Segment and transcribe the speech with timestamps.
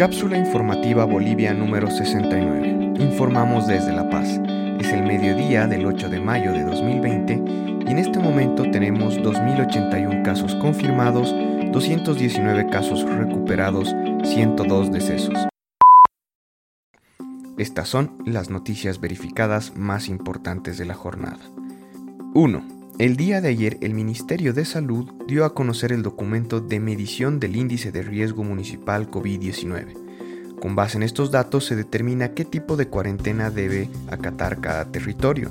[0.00, 2.94] Cápsula informativa Bolivia número 69.
[3.04, 4.40] Informamos desde La Paz.
[4.80, 7.34] Es el mediodía del 8 de mayo de 2020
[7.86, 11.34] y en este momento tenemos 2.081 casos confirmados,
[11.70, 13.94] 219 casos recuperados,
[14.24, 15.34] 102 decesos.
[17.58, 21.40] Estas son las noticias verificadas más importantes de la jornada.
[22.32, 22.79] 1.
[23.00, 27.40] El día de ayer el Ministerio de Salud dio a conocer el documento de medición
[27.40, 29.94] del índice de riesgo municipal COVID-19.
[30.60, 35.50] Con base en estos datos se determina qué tipo de cuarentena debe acatar cada territorio.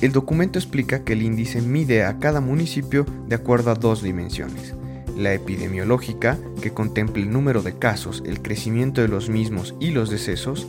[0.00, 4.74] El documento explica que el índice mide a cada municipio de acuerdo a dos dimensiones.
[5.14, 10.08] La epidemiológica, que contempla el número de casos, el crecimiento de los mismos y los
[10.08, 10.66] decesos,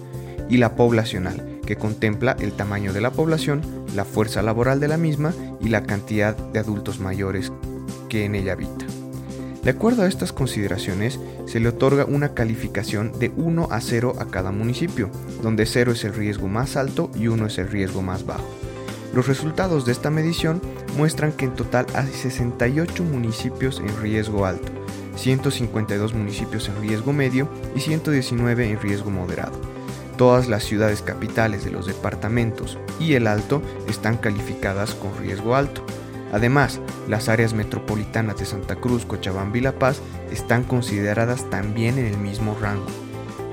[0.49, 3.61] y la poblacional, que contempla el tamaño de la población,
[3.95, 7.51] la fuerza laboral de la misma y la cantidad de adultos mayores
[8.09, 8.87] que en ella habita.
[9.61, 14.25] De acuerdo a estas consideraciones, se le otorga una calificación de 1 a 0 a
[14.25, 15.11] cada municipio,
[15.43, 18.49] donde 0 es el riesgo más alto y 1 es el riesgo más bajo.
[19.13, 20.63] Los resultados de esta medición
[20.97, 24.71] muestran que en total hay 68 municipios en riesgo alto,
[25.17, 29.78] 152 municipios en riesgo medio y 119 en riesgo moderado.
[30.19, 35.81] Todas las ciudades capitales de los departamentos y el Alto están calificadas con riesgo alto.
[36.33, 42.05] Además, las áreas metropolitanas de Santa Cruz, Cochabamba y La Paz están consideradas también en
[42.05, 42.85] el mismo rango.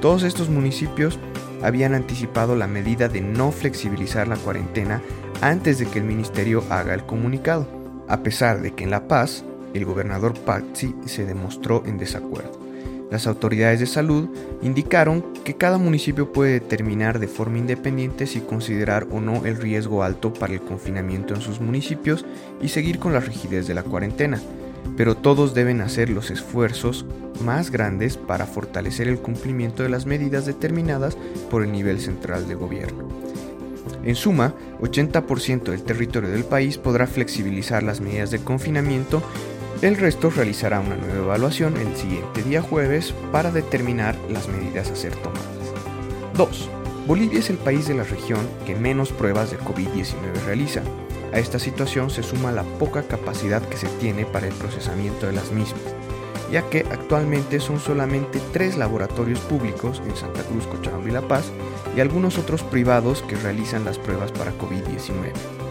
[0.01, 1.21] Todos estos municipios
[1.63, 5.03] habían anticipado la medida de no flexibilizar la cuarentena
[5.43, 7.69] antes de que el ministerio haga el comunicado,
[8.09, 12.66] a pesar de que en La Paz el gobernador Pazzi se demostró en desacuerdo.
[13.11, 14.29] Las autoridades de salud
[14.63, 20.03] indicaron que cada municipio puede determinar de forma independiente si considerar o no el riesgo
[20.03, 22.25] alto para el confinamiento en sus municipios
[22.61, 24.41] y seguir con la rigidez de la cuarentena,
[24.97, 27.07] pero todos deben hacer los esfuerzos
[27.45, 31.17] más grandes para fortalecer el cumplimiento de las medidas determinadas
[31.49, 33.09] por el nivel central de gobierno.
[34.05, 39.23] En suma, 80% del territorio del país podrá flexibilizar las medidas de confinamiento
[39.83, 44.97] el resto realizará una nueva evaluación el siguiente día jueves para determinar las medidas a
[44.97, 45.43] ser tomadas.
[46.37, 46.71] 2.
[47.07, 50.83] Bolivia es el país de la región que menos pruebas de COVID-19 realiza.
[51.33, 55.33] A esta situación se suma la poca capacidad que se tiene para el procesamiento de
[55.35, 55.83] las mismas,
[56.51, 61.45] ya que actualmente son solamente tres laboratorios públicos en Santa Cruz, Cochabamba y La Paz
[61.95, 65.66] y algunos otros privados que realizan las pruebas para COVID-19.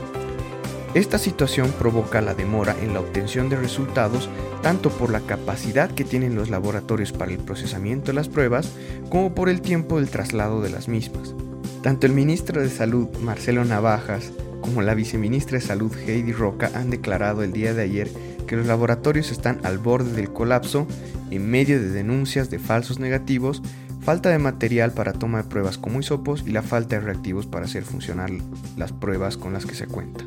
[0.96, 4.30] Esta situación provoca la demora en la obtención de resultados
[4.64, 8.72] tanto por la capacidad que tienen los laboratorios para el procesamiento de las pruebas
[9.10, 11.36] como por el tiempo del traslado de las mismas.
[11.84, 16.90] Tanto el ministro de Salud, Marcelo Navajas, como la viceministra de Salud, Heidi Roca, han
[16.90, 18.10] declarado el día de ayer
[18.48, 20.88] que los laboratorios están al borde del colapso
[21.30, 23.62] en medio de denuncias de falsos negativos,
[24.00, 27.66] falta de material para toma de pruebas como hisopos y la falta de reactivos para
[27.66, 28.32] hacer funcionar
[28.78, 30.24] las pruebas con las que se cuenta.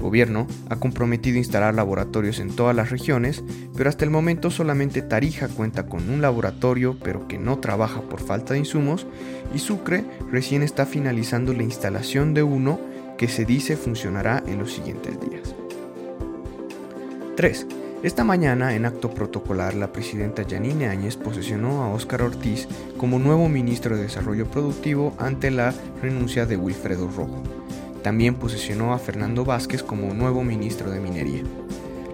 [0.00, 3.44] El gobierno ha comprometido instalar laboratorios en todas las regiones,
[3.76, 8.18] pero hasta el momento solamente Tarija cuenta con un laboratorio, pero que no trabaja por
[8.18, 9.06] falta de insumos,
[9.54, 12.80] y Sucre recién está finalizando la instalación de uno
[13.18, 15.54] que se dice funcionará en los siguientes días.
[17.36, 17.66] 3.
[18.02, 23.50] Esta mañana, en acto protocolar, la presidenta Yanine Áñez posesionó a Óscar Ortiz como nuevo
[23.50, 27.59] ministro de Desarrollo Productivo ante la renuncia de Wilfredo Rojo.
[28.02, 31.42] También posesionó a Fernando Vázquez como nuevo ministro de Minería.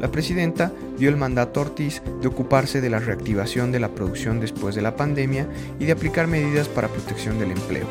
[0.01, 4.41] La presidenta dio el mandato a Ortiz de ocuparse de la reactivación de la producción
[4.41, 5.49] después de la pandemia
[5.79, 7.87] y de aplicar medidas para protección del empleo.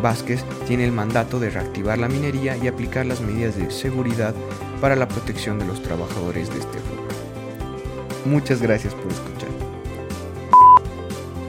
[0.00, 4.34] Vázquez tiene el mandato de reactivar la minería y aplicar las medidas de seguridad
[4.80, 7.10] para la protección de los trabajadores de este rubro.
[8.24, 9.59] Muchas gracias por escuchar.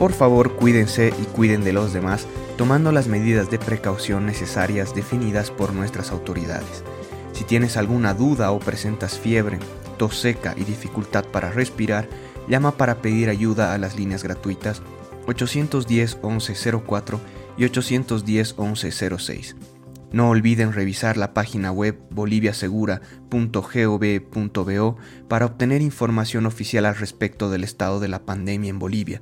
[0.02, 2.26] Por favor, cuídense y cuiden de los demás
[2.58, 6.84] tomando las medidas de precaución necesarias definidas por nuestras autoridades.
[7.34, 9.60] Si tienes alguna duda o presentas fiebre,
[10.00, 12.10] tos seca y dificultad para respirar,
[12.48, 14.82] llama para pedir ayuda a las líneas gratuitas
[15.28, 17.20] 810 1104
[17.60, 19.56] y 810 1106.
[20.12, 24.98] No olviden revisar la página web boliviasegura.gov.bo
[25.28, 29.22] para obtener información oficial al respecto del estado de la pandemia en Bolivia,